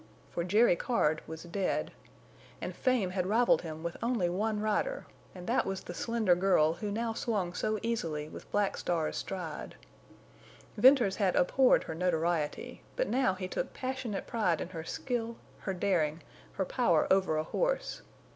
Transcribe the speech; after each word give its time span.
For 0.31 0.43
Jerry 0.43 0.75
Card 0.75 1.21
was 1.27 1.43
dead. 1.43 1.91
And 2.59 2.75
fame 2.75 3.11
had 3.11 3.27
rivaled 3.27 3.61
him 3.61 3.83
with 3.83 3.97
only 4.01 4.29
one 4.29 4.59
rider, 4.59 5.05
and 5.35 5.45
that 5.45 5.63
was 5.63 5.83
the 5.83 5.93
slender 5.93 6.33
girl 6.33 6.73
who 6.73 6.89
now 6.89 7.13
swung 7.13 7.53
so 7.53 7.77
easily 7.83 8.27
with 8.27 8.49
Black 8.51 8.77
Star's 8.77 9.15
stride. 9.17 9.75
Venters 10.75 11.17
had 11.17 11.35
abhorred 11.35 11.83
her 11.83 11.93
notoriety, 11.93 12.81
but 12.95 13.09
now 13.09 13.35
he 13.35 13.47
took 13.47 13.73
passionate 13.73 14.25
pride 14.25 14.59
in 14.59 14.69
her 14.69 14.83
skill, 14.83 15.37
her 15.59 15.73
daring, 15.75 16.23
her 16.53 16.65
power 16.65 17.05
over 17.11 17.37
a 17.37 17.43
horse. 17.43 18.01